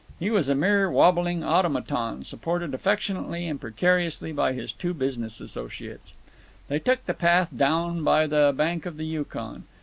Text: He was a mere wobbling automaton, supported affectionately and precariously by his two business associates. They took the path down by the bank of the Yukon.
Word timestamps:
He 0.19 0.31
was 0.31 0.49
a 0.49 0.55
mere 0.55 0.89
wobbling 0.89 1.43
automaton, 1.43 2.23
supported 2.23 2.73
affectionately 2.73 3.47
and 3.47 3.61
precariously 3.61 4.31
by 4.31 4.53
his 4.53 4.73
two 4.73 4.95
business 4.95 5.39
associates. 5.39 6.15
They 6.69 6.79
took 6.79 7.05
the 7.05 7.13
path 7.13 7.49
down 7.55 8.03
by 8.03 8.25
the 8.25 8.51
bank 8.57 8.87
of 8.87 8.97
the 8.97 9.05
Yukon. 9.05 9.65